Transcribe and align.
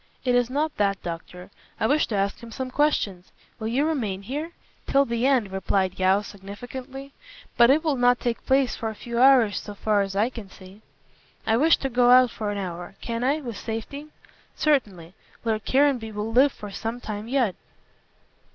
"It 0.25 0.33
is 0.33 0.49
not 0.49 0.75
that, 0.77 0.99
doctor. 1.03 1.51
I 1.79 1.85
wish 1.85 2.07
to 2.07 2.15
ask 2.15 2.39
him 2.39 2.51
some 2.51 2.71
questions. 2.71 3.31
Will 3.59 3.67
you 3.67 3.85
remain 3.85 4.23
here?" 4.23 4.53
"Till 4.87 5.05
the 5.05 5.27
end," 5.27 5.51
replied 5.51 5.99
Yeo, 5.99 6.23
significantly; 6.23 7.13
"but 7.55 7.69
it 7.69 7.83
will 7.83 7.97
not 7.97 8.19
take 8.19 8.43
place 8.47 8.75
for 8.75 8.89
a 8.89 8.95
few 8.95 9.19
hours, 9.21 9.59
so 9.59 9.75
far 9.75 10.01
as 10.01 10.15
I 10.15 10.31
can 10.31 10.49
see." 10.49 10.81
"I 11.45 11.55
wish 11.55 11.77
to 11.77 11.87
go 11.89 12.09
out 12.09 12.31
for 12.31 12.49
an 12.49 12.57
hour. 12.57 12.95
Can 12.99 13.23
I, 13.23 13.41
with 13.41 13.57
safety?" 13.57 14.07
"Certainly. 14.55 15.13
Lord 15.45 15.65
Caranby 15.65 16.11
will 16.11 16.31
live 16.33 16.51
for 16.51 16.71
some 16.71 16.99
time 16.99 17.27
yet." 17.27 17.53